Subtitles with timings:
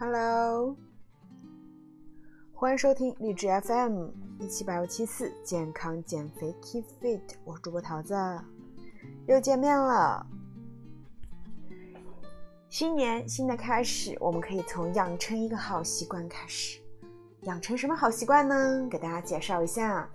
[0.00, 0.76] Hello，
[2.54, 8.14] 欢迎收听荔枝 FM 一七八幺七四健康减肥 Keep Fit，我是主播桃子，
[9.26, 10.24] 又见面了。
[12.70, 16.80] 新年新的开始，我们可以从养成一个好习惯开始。
[17.42, 18.86] 养成什么好习惯呢？
[18.88, 20.08] 给大家介绍一下。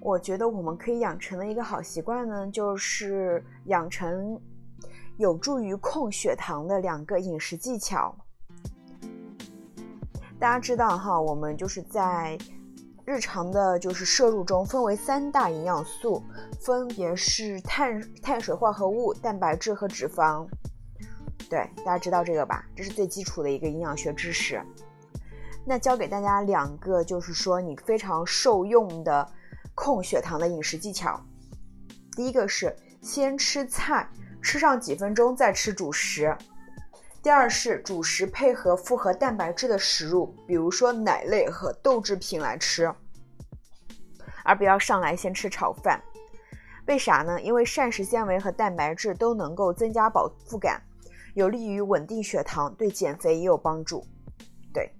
[0.00, 4.38] 我觉得我们可以养成的一个好习惯呢，就是养成。
[5.18, 8.14] 有助于控血糖的两个饮食技巧，
[10.38, 12.36] 大家知道哈，我们就是在
[13.06, 16.22] 日常的，就是摄入中分为三大营养素，
[16.60, 20.46] 分别是碳碳水化合物、蛋白质和脂肪。
[21.48, 22.62] 对，大家知道这个吧？
[22.74, 24.62] 这是最基础的一个营养学知识。
[25.64, 29.26] 那教给大家两个，就是说你非常受用的
[29.74, 31.18] 控血糖的饮食技巧。
[32.14, 34.06] 第一个是先吃菜。
[34.46, 36.32] 吃上几分钟再吃主食。
[37.20, 42.94] 第二是主食配合复合蛋白质的食物，比如说奶类和豆制品来吃，
[44.44, 46.00] 而不要上来先吃炒饭。
[46.86, 47.40] 为啥呢？
[47.40, 50.80] 因为膳食纤维和蛋白质都能够增加饱腹感，
[51.34, 54.06] 有利于稳定血糖，对减肥也有帮助。
[54.72, 54.94] 对，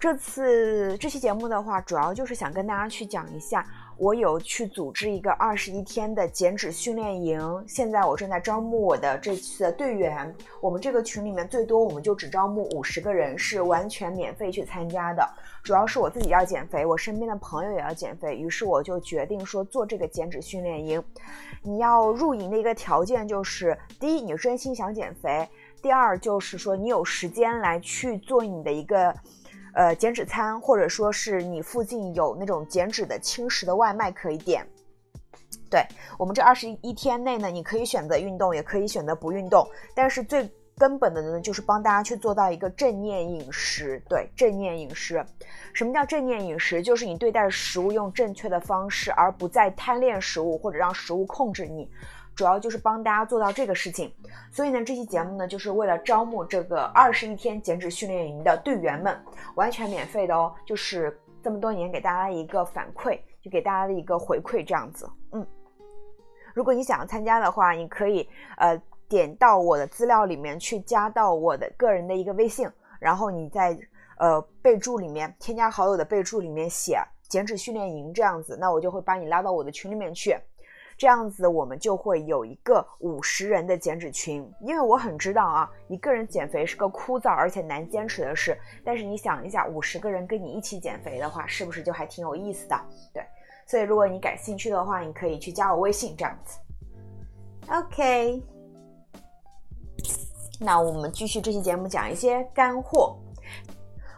[0.00, 3.66] 这次这期节目的话，主要就是想跟大家去讲一下。
[3.98, 10.34] 我有去组织一个二十一天的减脂训练营，现在我正在招募我的这次的队员。
[10.60, 15.26] 我们这个群里面最多我们就只招募五十个人，是完全免费去参加的。
[15.62, 21.02] 主要是我自己要减肥，我身边的朋友也要减肥，于是我就决定说做这个减脂训练营。
[21.62, 25.48] 你要入营的一个条件就是：第一，你真心想减肥；
[25.80, 29.14] 第二，就是说你有时间来去做你的一个。
[29.76, 34.66] 呃，减脂餐，或者说是你附近有那种减脂的轻食的外卖可以点。
[35.70, 35.84] 对
[36.18, 39.68] 我们这二十一天内呢，你可以选择运动，也可以选择不运动。
[39.94, 44.02] 但是最根本的呢，就是帮大家去做到一个正念饮食。
[44.08, 45.22] 对，正念饮食，
[45.74, 46.80] 什么叫正念饮食？
[46.80, 51.86] 就是你对待食物用正确的方式，而不再贪恋食物或者让食物控制你。
[52.36, 54.12] 主要就是帮大家做到这个事情，
[54.52, 59.18] 所以呢，这期节目呢，就是为了招募这个二十一天减脂训练营的队员们，
[59.54, 65.08] 完全免费的哦，就是这么多年给大家一个反馈，就给大家的一个回馈这样子。
[65.32, 65.44] 嗯，
[66.54, 72.68] 如果你想要参加的话，你可以呃点到我的资料里面去加到我的个人的一个微信，
[73.00, 73.76] 然后你在
[74.18, 76.98] 呃备注里面添加好友的备注里面写
[77.30, 80.36] 减脂训练营这样子，那我就会把你拉到我的群里面去。
[80.98, 84.50] 这样子，我们就会有一个五十人的减脂群。
[84.60, 88.56] 因为我很知道啊，一个人减肥是个枯燥而且难坚持的事。
[88.82, 92.80] 但是你想一下，五十个人跟你一起减肥的话，是不是就还挺有意思的？
[93.12, 93.22] 对，
[93.66, 96.58] 所以如果你感兴趣的话，你可以去加我微信这样子。
[97.68, 98.42] OK，
[100.58, 103.18] 那我们继续这期节目讲一些干货。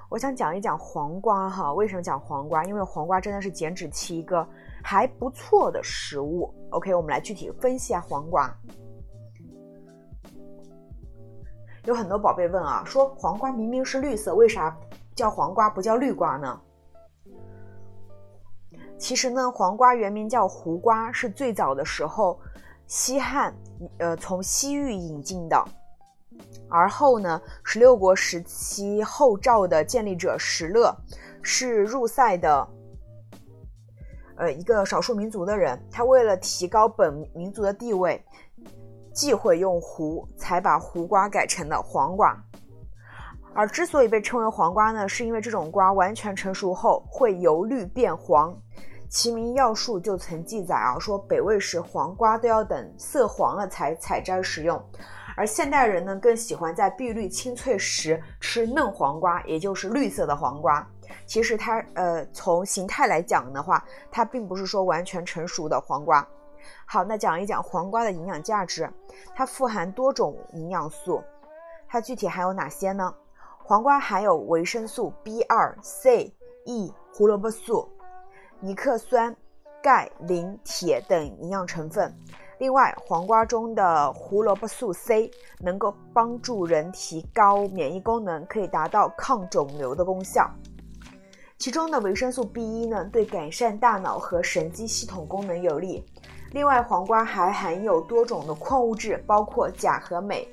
[0.09, 2.65] 我想讲一讲黄瓜哈，为什么讲黄瓜？
[2.65, 4.49] 因为黄瓜真的是减脂期一个。
[4.91, 8.51] 还不错的食物，OK，我们来具体分析下黄瓜。
[11.85, 14.75] 有很多宝贝问啊，说黄瓜明明是绿色，为啥
[15.15, 16.59] 叫黄瓜不叫绿瓜呢？
[18.97, 22.41] 其实呢，黄瓜原名叫胡瓜，是最早的时候
[22.87, 23.55] 西汉
[23.99, 25.63] 呃从西域引进的，
[26.71, 30.97] 而后呢，十六国时期后赵的建立者石勒
[31.43, 32.67] 是入塞的。
[34.39, 38.25] 呃，一个少数民族的人，他为了提高本民族的地位，
[39.13, 42.41] 忌讳用胡，才把胡瓜改成了黄瓜。
[43.53, 48.53] 而之所以被称为黄瓜呢，是因为这种瓜完全成熟后会由绿变黄。
[49.09, 54.81] 《齐民要术》就曾记载啊，说北魏时黄瓜都要等色黄了才采摘食用，
[55.37, 60.89] 而现代人呢，更喜欢在碧绿青翠时吃嫩黄瓜，也就是绿色的黄瓜。
[61.27, 66.27] 其实它呃从形态来讲的话，它并不是说完全成熟的黄瓜。
[66.85, 68.91] 好，那讲一讲黄瓜的营养价值，
[69.35, 71.23] 它富含多种营养素，
[71.87, 73.15] 它具体含有哪些呢？
[73.65, 76.35] 黄瓜含有维生素 B 二、C、
[76.65, 77.89] E、胡萝卜素、
[78.61, 79.35] 尼克酸、
[79.83, 82.13] 钙、磷、铁等营养成分。
[82.59, 85.31] 另外，黄瓜中的胡萝卜素 C
[85.61, 90.51] 能够帮助人提高免疫功能，可以达到抗肿瘤的功效。
[91.59, 96.07] 其中的维生素 B 一呢，对改善大脑和神经系统功能有利。
[96.53, 100.49] 另外，黄瓜还含有多种的矿物质，包括钾和镁，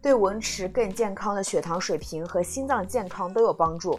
[0.00, 3.98] 对维持更健康的血糖水平和心脏健康都有帮助。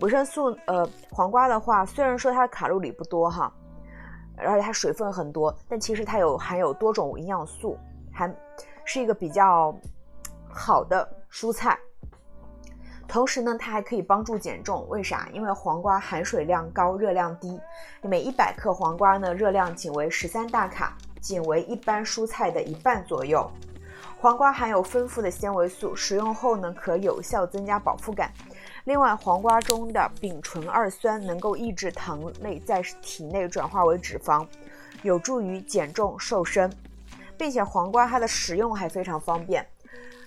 [0.00, 3.52] 维生素，呃，黄瓜的话，虽然说它的卡路里不多哈，
[4.38, 7.76] 而且它水分很多，但其实它有含有多种营养素，
[8.14, 8.34] 含
[8.84, 9.78] 是一个比较
[10.48, 11.78] 好的蔬菜。
[13.08, 14.86] 同时呢，它还可以帮助减重。
[14.88, 15.28] 为啥？
[15.32, 17.58] 因为黄瓜含水量高，热量低。
[18.02, 23.50] 每一百克黄瓜呢，热量仅为十三大卡，仅为一般蔬菜的一半左右。
[24.20, 28.30] 黄瓜含有丰富的纤维素，食用后呢，可有效增加饱腹感。
[28.84, 34.46] 另外，黄瓜中的丙醇二酸能够抑制糖类在体内转化为脂肪，
[35.02, 36.70] 有助于减重瘦身，
[37.38, 39.66] 并且黄瓜它的食用还非常方便。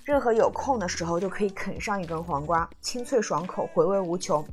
[0.03, 4.44] 任何有空的时候就可以啃上一根黄瓜，清脆爽口，回味无穷。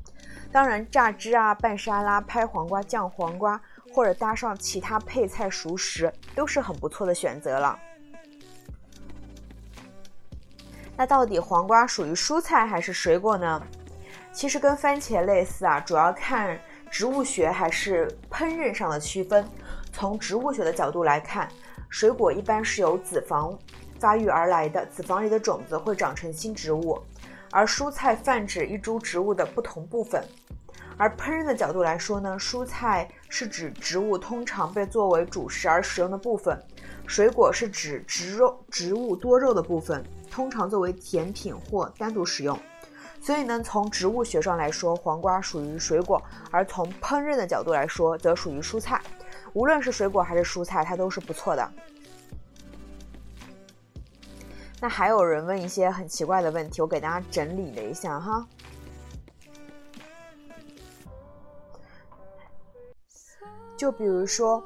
[0.53, 3.61] 当然，榨汁啊、拌沙拉、拍黄瓜、酱黄瓜，
[3.93, 7.79] 或者搭上其他配菜熟食，都是很不错的选择了。
[10.97, 13.63] 那到底黄瓜属于蔬菜还是水果呢？
[14.33, 16.61] 其实跟番茄类似啊，主要看
[16.91, 19.47] 植物学还是烹饪上的区分。
[19.93, 21.49] 从植物学的角度来看，
[21.89, 23.59] 水果一般是由子房。
[23.99, 26.99] 发育而来的子房里的种子会长成新植物，
[27.51, 30.23] 而蔬菜泛指一株植物的不同部分。
[30.97, 36.61] 而烹饪的角度来说呢，蔬菜是指植物通常被作为主食而使用的部分，
[37.07, 42.59] 水果是指植肉植物多肉的部分，通常作为甜品或单独食用。
[43.21, 46.21] 所以呢，从植物学上来说，黄瓜属于水果；
[46.51, 49.01] 而从烹饪的角度来说，则属于蔬菜。
[49.55, 51.73] 无论是水果还是蔬菜，它都是不错的。
[54.81, 58.47] 那还有人问一些很奇怪的问题，我给大家整理了一下哈。
[63.77, 64.63] 就比如说，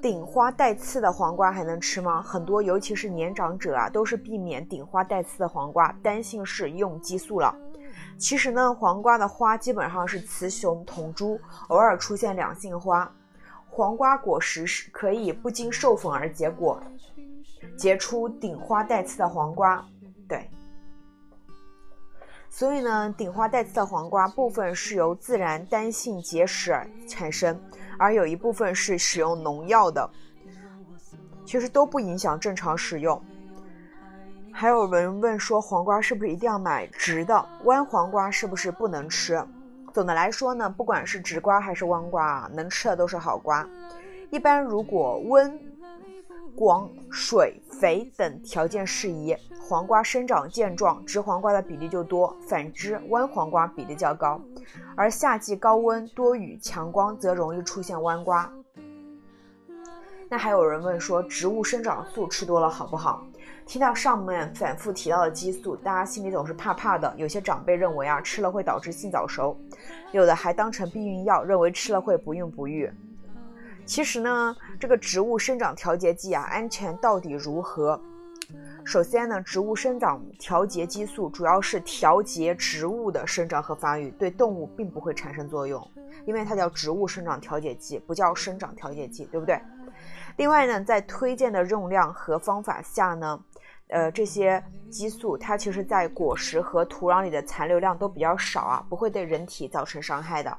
[0.00, 2.22] 顶花带刺的黄瓜还能吃吗？
[2.22, 7.54] 很多，尤其是年长者啊，都是避免顶花带刺的黄瓜，担心是用激素了。
[8.16, 13.12] 其实呢，黄瓜的花基本上是雌雄同株，偶尔出现两性花。
[13.68, 16.80] 黄瓜果实是可以不经授粉而结果。
[17.78, 19.82] 结出顶花带刺的黄瓜，
[20.28, 20.50] 对，
[22.50, 26.76] 所以呢，顶花带刺的黄瓜部分是由自然单性结石
[27.08, 27.56] 产生，
[27.96, 30.10] 而有一部分是使用农药的，
[31.46, 33.22] 其实都不影响正常使用。
[34.52, 37.46] 还有人问说，黄瓜是不是一定要买直的？
[37.62, 39.40] 弯黄瓜是不是不能吃？
[39.94, 43.64] 总的来说呢，不管是直瓜还是弯瓜啊，能吃的都是好瓜。
[44.30, 45.56] 一般如果温。
[46.58, 49.32] 光、水、肥等条件适宜，
[49.62, 54.40] 黄瓜生长健壮，直黄瓜的比例就多；反之，弯黄瓜比例较高。
[54.96, 58.52] 而夏季高温、多雨、强光，则容易出现弯瓜。
[60.28, 63.24] 那还有人问说，植物生长素吃多了好不好？
[63.64, 67.14] 听到上面反复提到的激素，大家心里总是怕怕的。
[67.16, 69.56] 有些长辈认为啊，吃了会导致性早熟；
[70.10, 72.92] 有的还当成避孕药，认为吃了会不孕不育。
[73.88, 77.98] 其实呢，这个植物生长调节剂啊，安全到底如何？
[78.84, 85.82] 首先呢，植物生长调节激素主要是调节植物的生长和发育，对动物并不会产生作用，
[86.26, 89.58] 因为它叫植物生长调节剂，不叫生长调节剂，对不对？
[90.36, 93.42] 另外呢，在推荐的用量和方法下呢，
[93.88, 100.54] 呃，这些激素它其实在果实和土壤里的残留量都比较少啊，不会对人体造成伤害的。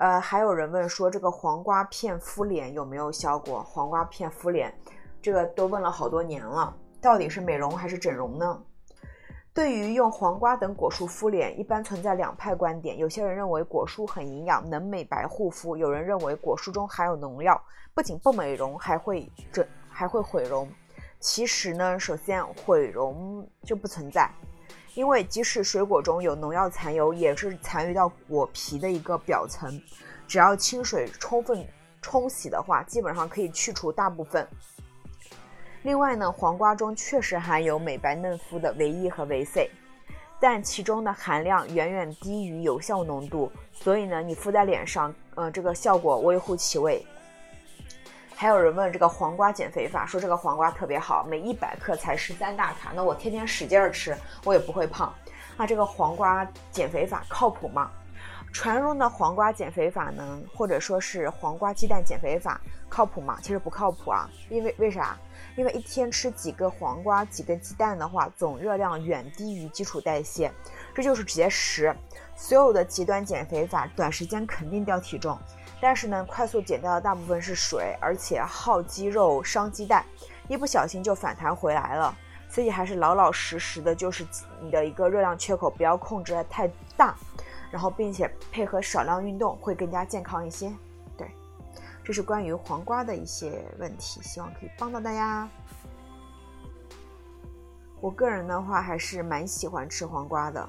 [0.00, 3.62] 呃，还有人问说这个黄瓜片敷脸有没有效果？
[3.62, 4.74] 黄瓜片敷脸，
[5.20, 8.62] 这个都问了好多年了，到底是美容还是整容呢？
[9.52, 12.96] 对于用黄瓜等果蔬敷脸，一般存在两派观点。
[12.96, 20.66] 有些人认为果蔬很营养，能美白护肤；有人认为果蔬中含有农药，不仅不美容，还会整还会毁容。
[21.18, 24.30] 其实呢，首先毁容就不存在。
[24.94, 29.80] 因为即使水果中有农药残留，也是残余到果皮的一个表层，
[30.26, 31.66] 只要清水充分
[32.02, 34.46] 冲洗的话，基本上可以去除大部分。
[35.82, 39.70] 另外呢，黄瓜中确实含有美白嫩肤的维 E 和维 C，
[40.38, 47.04] 但其中的含量远远低于有效浓度，所以呢，你敷在脸上，呃，这个效果微乎其微。
[48.40, 54.16] 还有人问这个黄瓜减肥法，说这个黄瓜特别好，每一百克才十三大卡，那我天天使劲儿吃，
[54.46, 55.12] 我也不会胖。
[55.58, 56.42] 那这个黄瓜
[56.72, 57.90] 减肥法靠谱吗？
[58.50, 63.38] 传说的黄瓜减肥法呢，或者说是黄瓜鸡蛋减肥法靠谱吗？
[63.42, 65.18] 其实不靠谱啊，因为为啥？
[65.54, 70.50] 因为一天吃几个黄瓜、几个鸡蛋的话，总热量远低于基础代谢，
[70.94, 71.94] 这就是节食。
[72.34, 75.38] 所有的极端减肥法，短时间肯定掉体重。
[75.80, 80.04] 但是呢，快速减掉的大部分是水，而且耗肌肉、伤鸡蛋，
[80.48, 82.14] 一不小心就反弹回来了。
[82.48, 84.26] 所以还是老老实实的，就是
[84.60, 87.14] 你的一个热量缺口不要控制的太大，
[87.70, 90.70] 然后并且配合少量运动会更加健康一些。
[91.16, 91.30] 对，
[92.02, 95.48] 这是关于黄瓜的一些问题，希望可以帮到大家。
[98.00, 100.68] 我个人的话还是蛮喜欢吃黄瓜的。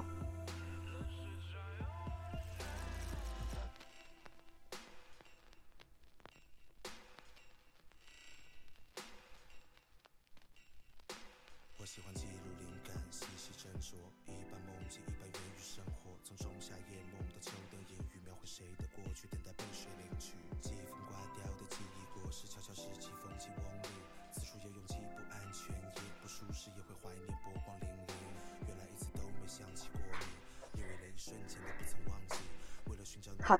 [33.42, 33.58] 好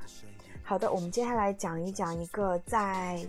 [0.62, 3.20] 好的，我们接下来讲一讲一个在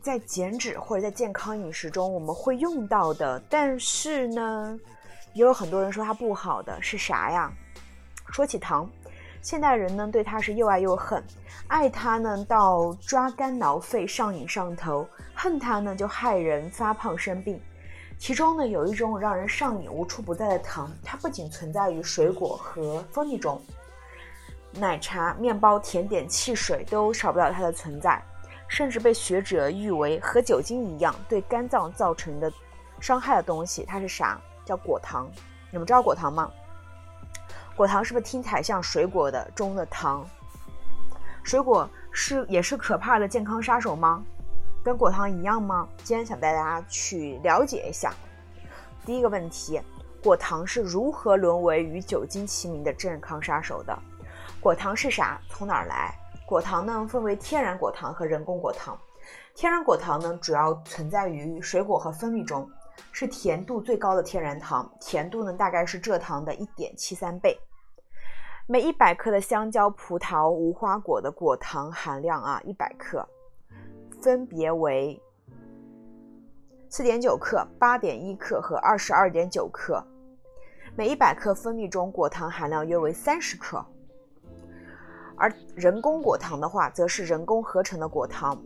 [0.00, 4.78] 在减脂或者在健康饮食中我们会用到的，但是呢，
[5.32, 7.50] 也有很多人说它不好的是啥呀？
[8.32, 8.90] 说起糖，
[9.40, 11.22] 现代人呢对它是又爱又恨，
[11.68, 17.60] 爱它呢到抓肝挠肺、上瘾上头，恨它呢就害人发胖生病。
[18.18, 23.62] 其中呢有一种让人上瘾无处不在的糖，它不仅存在于水果和蜂蜜中。
[24.74, 28.22] 奶茶、面包、甜点、汽水都少不了它的存在，
[28.68, 32.50] 甚至被学者誉为和酒精一样对肝脏造成的
[33.00, 33.84] 伤害的东西。
[33.84, 34.40] 它是啥？
[34.64, 35.30] 叫果糖。
[35.70, 36.50] 你们知道果糖吗？
[37.76, 40.26] 果糖是不是听起来像水果的中的糖？
[41.42, 44.22] 水果是也是可怕的健康杀手吗？
[44.84, 45.88] 跟果糖一样吗？
[46.04, 48.12] 今天想带大家去了解一下。
[49.04, 49.80] 第一个问题：
[50.22, 53.98] 果糖是如何沦为与酒精齐名的健康杀手的？
[54.62, 55.40] 果糖是啥？
[55.48, 56.16] 从哪儿来？
[56.46, 58.96] 果糖呢，分为天然果糖和人工果糖。
[59.56, 62.70] 天然果糖呢，主要存在于水果和蜂蜜中，
[63.10, 67.58] 是甜度最高的天然糖，甜度呢大概是蔗糖的一点七三倍。
[68.68, 73.28] 每一百克的香蕉、葡萄、无花果的果糖含量啊，一百克
[74.22, 75.20] 分别为
[76.88, 80.00] 四点九克、八点一克和二十二点九克。
[80.94, 83.84] 每一百克蜂蜜中果糖含量约为三十克。
[85.42, 88.56] 而人工果糖的话，则是人工合成的果糖。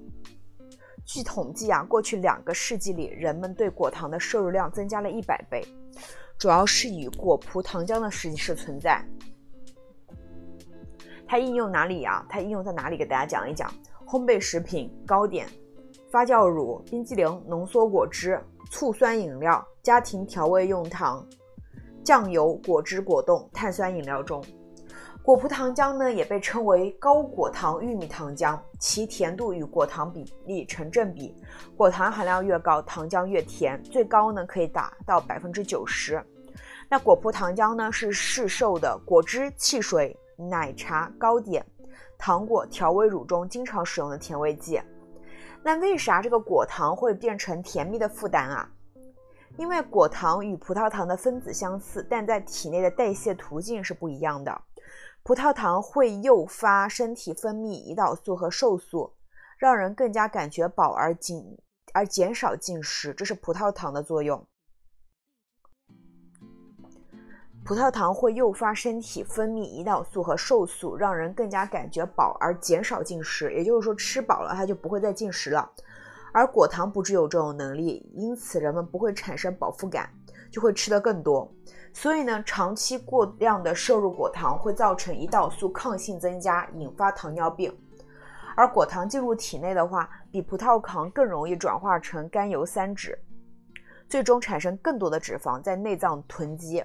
[1.07, 5.67] 据统计啊，过去两个世纪里，人们对果糖的摄入量增加了一百倍，
[6.37, 9.03] 主要是以果葡糖浆的形式存在。
[11.27, 12.23] 它应用哪里呀？
[12.29, 12.99] 它应用在哪里？
[12.99, 13.73] 给大家讲一讲：
[14.07, 15.49] 烘焙食品、糕点、
[16.11, 18.39] 发酵乳、冰激凌、浓缩果汁、
[18.71, 21.27] 醋酸饮料、家庭调味用糖、
[22.05, 24.45] 酱油、果汁、果冻、碳酸饮料中。
[25.27, 31.35] 果葡糖浆呢，也被称为高果糖玉米糖浆，其甜度与果糖比例成正比，
[31.77, 36.25] 果糖含量越高，糖浆越甜，最高呢可以达到百分之九十。
[36.89, 41.67] 那果葡糖浆呢，是市售的果汁、汽水、奶茶、糕点、
[42.17, 44.81] 糖果、调味乳中经常使用的甜味剂。
[45.61, 48.71] 那为啥这个果糖会变成甜蜜的负担啊？
[49.57, 54.63] 因为果糖与葡萄糖的分子相似，但在体内的代谢途径是不一样的。
[55.27, 59.13] 葡萄糖会诱发身体分泌胰岛素和瘦素，
[59.59, 61.59] 让人更加感觉饱而紧
[61.93, 64.47] 而减少进食，这是葡萄糖的作用。
[67.65, 73.53] 葡萄糖会诱发身体分泌胰岛素和瘦素，让人更加感觉饱而减少进食。
[73.53, 75.69] 也就是说，吃饱了它就不会再进食了。
[76.33, 80.09] 而果糖不具有这种能力，因此人们不会产生饱腹感，
[80.53, 81.53] 就会吃得更多。
[81.97, 87.75] 所以呢，长期过量的摄入果糖会造成胰岛素抗性增加，引发糖尿病。
[88.55, 93.17] 而果糖进入体内的话，比葡萄糖更容易转化成甘油三酯，
[94.11, 96.85] 最终产生更多的脂肪在内脏囤积，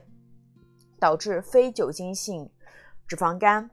[0.98, 2.50] 导致非酒精性
[3.06, 3.70] 脂肪肝，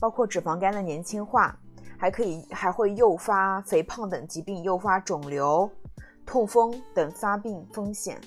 [0.00, 1.56] 包括脂肪肝的年轻化，
[1.96, 5.70] 还可以还会诱发肥胖等疾病，诱发肿瘤、
[6.26, 8.20] 痛风等发病风险。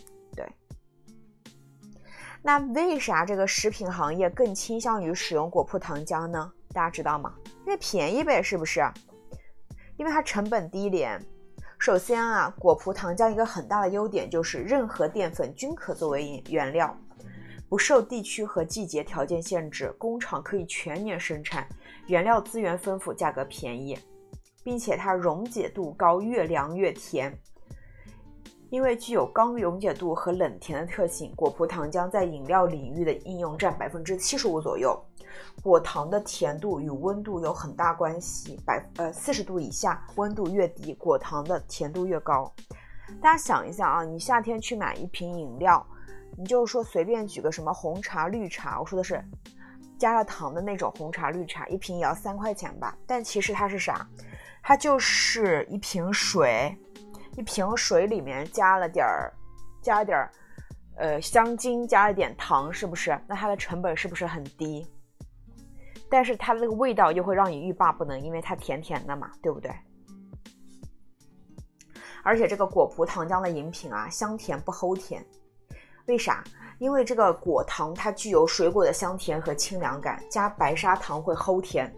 [2.42, 6.52] 那为啥这个食品行业更倾向于使用果葡糖浆呢？
[6.74, 7.34] 大家知道吗？
[7.66, 8.82] 因为便宜呗，是不是？
[9.98, 11.22] 因为它成本低廉。
[11.78, 16.98] 首先啊，果葡糖浆一个很大的优点就是任何淀粉均可作为原料，
[17.68, 21.68] 不受地区和季节条件限制，工厂可以全年生产，
[22.08, 23.98] 原料资源丰富，价格便宜，
[24.64, 27.38] 并且它溶解度高，越凉越甜。
[28.70, 35.00] 因为具有高溶解度和冷甜的特性，果葡糖浆在饮料领域的应用占百分之七十五左右。
[35.62, 42.52] 果糖的甜度与温度有很大关系，百呃四十度以下温度越低，果糖的甜度越高。
[43.22, 45.86] 大家想一下啊，你夏天去买一瓶饮料，
[46.38, 49.24] 你就说随便举个什么红茶、绿茶，我说的是
[49.98, 52.96] 加了糖的那种红茶、绿茶，一瓶也要三块钱吧？
[53.08, 54.08] 但其实它是啥？
[54.62, 56.78] 它就是一瓶水，
[57.38, 59.34] 一瓶水里面加了点儿，
[59.82, 60.32] 加了点儿，
[60.98, 63.18] 呃，香精，加了点糖，是不是？
[63.28, 64.86] 那它的成本是不是很低？
[66.10, 69.72] 但是它的那个味道又会让你欲罢不能，因为它甜甜的嘛，对不对？
[72.24, 75.26] 而且这个果葡糖浆的饮品啊，香甜不齁甜，
[76.08, 76.44] 为啥？
[76.80, 81.94] 因为这个果糖它具有水果的香甜和清凉感，加白砂糖会齁甜，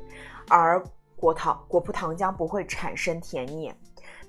[0.50, 0.84] 而
[1.16, 3.74] 果糖果葡糖浆不会产生甜腻，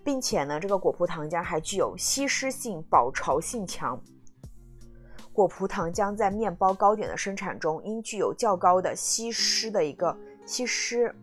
[0.04, 4.00] 并且呢，这个果葡糖浆还具有吸湿性、保潮性强。
[5.32, 11.14] 果葡糖浆在面包糕点的生产中，因具有较高的吸湿的一个吸湿。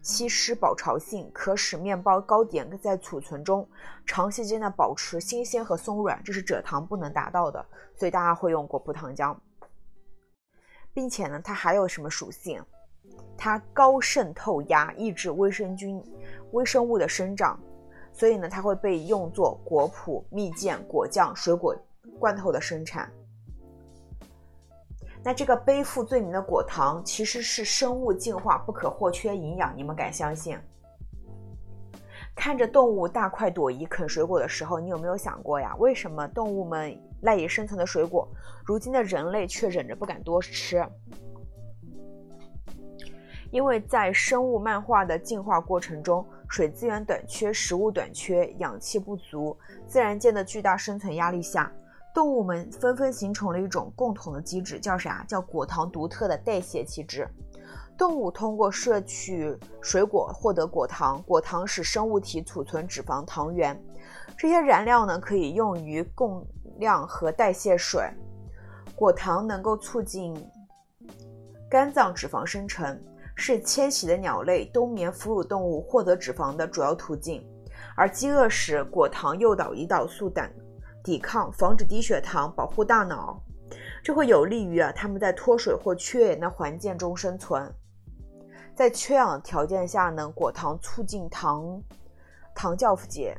[0.00, 3.68] 吸湿保潮性，可使面包糕点在储存中
[4.06, 7.64] 长时间的保持新鲜和松软，这是蔗糖不能达到的，
[7.94, 9.36] 所以大家会用果葡糖浆，
[10.94, 12.64] 并且呢，它还有什么属性？
[13.38, 16.02] 它高渗透压，抑制微生菌、
[16.50, 17.58] 微生物的生长，
[18.12, 21.74] 所以呢，它会被用作果脯、蜜饯、果酱、水果
[22.18, 23.08] 罐头的生产。
[25.22, 30.58] 那这个背负罪名的果糖其实是生物进化不可或缺营养，你们敢相信？
[32.34, 35.74] 看着动物大快朵颐啃水果的时候，你有没有想过呀？
[35.78, 38.28] 为什么动物们赖以生存的水果，
[38.64, 40.86] 如今的人类却忍着不敢多吃？
[43.50, 51.72] 因为在生物漫画的进化过程中，水资源短缺、食物短缺、氧气不足，自然界的巨大生存压力下。
[52.14, 55.24] 动物们纷纷形成了一种共同的机制，叫啥？
[55.28, 57.28] 叫果糖独特的代谢机制。
[57.96, 63.80] 动物通过摄取水果获得果糖，果糖使生物体储存脂肪糖原，
[64.36, 66.46] 这些燃料呢可以用于供
[66.78, 68.02] 量和代谢水。
[68.94, 70.34] 果糖能够促进
[71.70, 73.00] 肝脏脂肪生成，
[73.38, 77.42] 是迁徙的鸟类、冬眠哺乳动物获得脂肪的主要途径。
[77.96, 80.46] 而饥饿时，果糖诱导胰岛素等。
[81.04, 83.40] 抵抗、防止低血糖、保护大脑，
[84.02, 87.72] 这会有利于啊它们在脱水或缺盐的环境中生存。
[88.74, 91.80] 在缺氧条件下呢，果糖促进糖
[92.54, 93.34] 糖酵解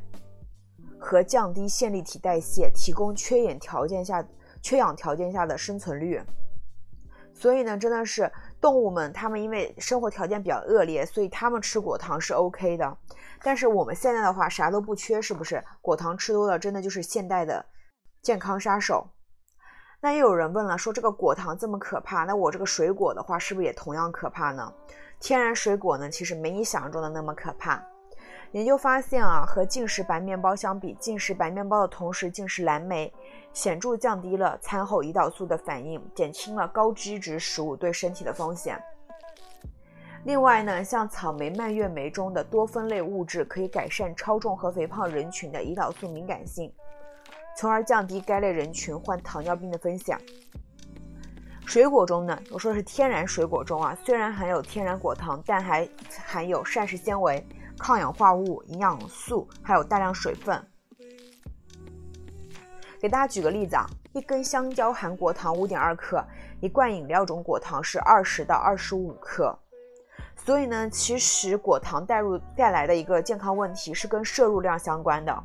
[0.98, 4.26] 和降低线粒体代谢，提供缺氧条件下
[4.64, 6.20] 缺氧条件下的生存率。
[7.34, 12.98] 所以呢，真的是动物们，它们因为生活条件比较恶劣，所以它们吃果糖是 OK 的。
[13.42, 15.64] 但是我们现在的话啥都不缺，是不是？
[15.82, 17.66] 果糖吃多了，真的就是现代的
[18.22, 19.08] 健康杀手。
[20.02, 24.74] 那又有人问了，说这个果糖这么可怕，那我这个水果的话，是不是也同样可怕呢？
[25.20, 27.84] 天然水果呢，其实没你想象中的那么可怕。
[28.54, 33.14] 研究发现啊，和进食白面包相比，进食白面包的同时进食蓝莓，
[33.54, 38.82] 显著降低了餐后胰岛素的反应，减轻了高脂质食物对身体的风险。
[40.24, 46.74] 另外呢，像草莓、蔓越莓中的多酚类物质可以改善超重和肥胖人群的胰岛素敏感性，
[47.56, 50.18] 从而降低该类人群患糖尿病的风险。
[51.68, 55.88] 水果中呢，我说的是天然水果中啊，虽然含有天然果糖，但还
[56.26, 57.46] 含有膳食纤维、
[57.80, 60.62] 抗氧化物、营养素，还有大量水分。
[63.02, 66.24] 给大家举个例子啊，一根香蕉含果糖五点二克，
[66.60, 69.58] 一罐饮料中果糖是二十到二十五克。
[70.36, 75.44] 所以呢，其实果糖带入带来的一个健康问题是跟摄入量相关的。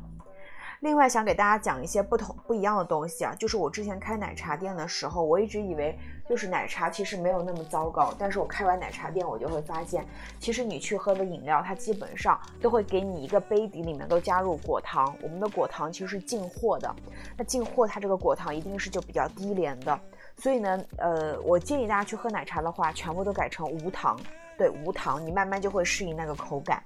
[0.81, 10.05] 另外，想给大家讲一些不同不一样的东西啊，就是我之前开奶茶店的时候，我一直以为就是奶茶其实没有那么糟糕，但是我开完奶茶店，我就会发现，
[10.39, 15.15] 其实你去喝的饮料，它基本上都会给你一个杯底里面都加入果糖。
[15.21, 16.95] 我们的果糖其实是进货的，
[17.37, 19.99] 那进货它这个果糖一定是就比较低廉的。
[20.37, 24.19] 所以呢，呃，我建议大家去喝奶茶的话，全部都改成无糖。
[24.57, 26.81] 对无糖，你慢慢就会适应那个口感。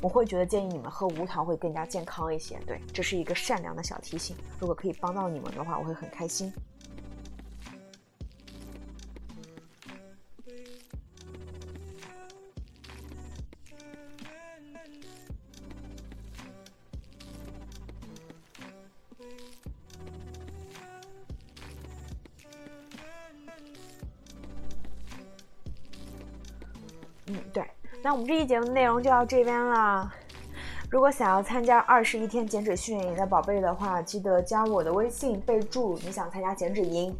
[0.00, 2.58] 我会觉得建议你们喝无糖会更加健康一些。
[2.66, 4.34] 对，这是一个善良的小提醒。
[4.58, 6.52] 如果可以帮到你们的话，我会很开心。
[27.32, 27.64] 嗯，对，
[28.02, 30.12] 那我们这期节目内容就到这边了。
[30.90, 37.16] 如果想要参加二十一天减脂训练营的宝贝的话，记得加我的微信，备注你想参加减脂营。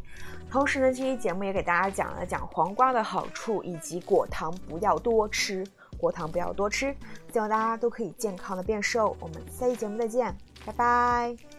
[0.49, 5.65] 同时呢，这期节目也给大家讲了讲黄瓜的好处，以及果糖不要多吃，
[5.97, 6.93] 果糖不要多吃。
[7.31, 9.15] 希望大家都可以健康的变瘦。
[9.21, 11.50] 我们下期节目再见，拜拜。